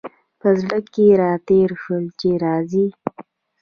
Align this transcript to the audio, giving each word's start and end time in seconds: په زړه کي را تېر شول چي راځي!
په 0.39 0.49
زړه 0.59 0.79
کي 0.93 1.07
را 1.19 1.31
تېر 1.49 1.69
شول 1.81 2.05
چي 2.19 2.31
راځي! 2.43 2.85